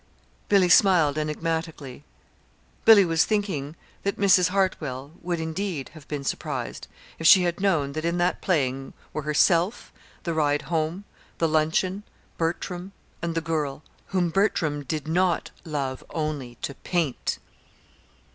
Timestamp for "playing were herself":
8.41-9.93